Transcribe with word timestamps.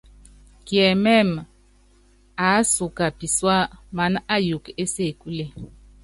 Kiɛmɛ́mɛ, 0.65 1.41
aásuka 2.45 3.05
pisúa 3.17 3.57
mana 3.97 4.17
ayuukɔ 4.35 4.69
é 4.81 4.83
sekule. 4.93 5.45